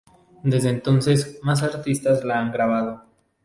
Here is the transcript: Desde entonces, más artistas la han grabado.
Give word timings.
Desde 0.43 0.69
entonces, 0.71 1.37
más 1.43 1.61
artistas 1.61 2.23
la 2.23 2.39
han 2.39 2.51
grabado. 2.51 3.03